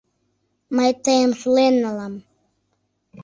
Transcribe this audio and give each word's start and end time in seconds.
Мый 0.75 0.91
тыйым 1.03 1.31
сулен 1.39 1.75
налам. 1.83 2.13